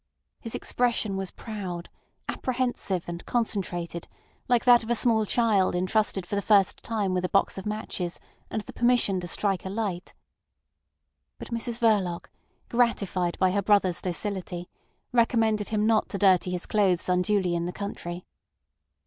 His 0.39 0.55
expression 0.55 1.15
was 1.15 1.29
proud, 1.29 1.87
apprehensive, 2.27 3.03
and 3.05 3.23
concentrated, 3.27 4.07
like 4.47 4.65
that 4.65 4.81
of 4.81 4.89
a 4.89 4.95
small 4.95 5.27
child 5.27 5.75
entrusted 5.75 6.25
for 6.25 6.33
the 6.35 6.41
first 6.41 6.81
time 6.81 7.13
with 7.13 7.23
a 7.23 7.29
box 7.29 7.59
of 7.59 7.67
matches 7.67 8.19
and 8.49 8.61
the 8.63 8.73
permission 8.73 9.19
to 9.19 9.27
strike 9.27 9.63
a 9.63 9.69
light. 9.69 10.15
But 11.37 11.49
Mrs 11.49 11.77
Verloc, 11.77 12.31
gratified 12.67 13.37
by 13.37 13.51
her 13.51 13.61
brother's 13.61 14.01
docility, 14.01 14.67
recommended 15.11 15.69
him 15.69 15.85
not 15.85 16.09
to 16.09 16.17
dirty 16.17 16.49
his 16.49 16.65
clothes 16.65 17.07
unduly 17.07 17.53
in 17.53 17.67
the 17.67 17.71
country. 17.71 18.25